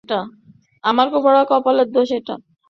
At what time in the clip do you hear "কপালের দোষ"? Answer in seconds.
1.49-2.09